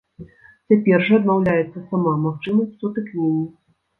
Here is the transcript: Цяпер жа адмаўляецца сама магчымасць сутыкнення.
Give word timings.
Цяпер 0.71 1.03
жа 1.09 1.19
адмаўляецца 1.19 1.83
сама 1.91 2.13
магчымасць 2.25 2.79
сутыкнення. 2.85 3.45